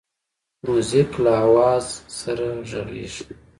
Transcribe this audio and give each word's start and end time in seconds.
موزیک 0.65 1.11
له 1.23 1.31
آواز 1.45 1.85
سره 2.19 2.45
غږیږي. 2.69 3.25